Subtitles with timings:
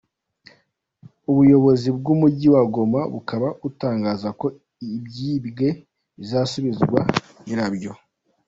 [1.29, 4.47] Ubuyobozi bw’Umujyi wa Goma bukaba butangaza ko
[4.95, 5.67] ibyibwe
[6.19, 6.99] bizasubizwa
[7.45, 7.91] nyirabyo.